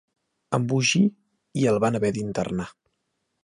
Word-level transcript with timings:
Embogí, 0.57 1.03
i 1.63 1.67
el 1.73 1.79
van 1.87 1.99
haver 2.01 2.13
d'internar. 2.19 2.69